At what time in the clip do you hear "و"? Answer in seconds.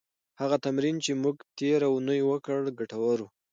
3.23-3.27